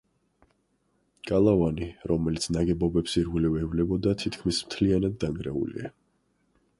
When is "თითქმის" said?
4.23-4.63